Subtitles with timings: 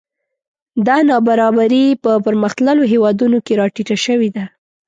[0.87, 4.45] دا نابرابري په پرمختللو هېوادونو کې راټیټه شوې ده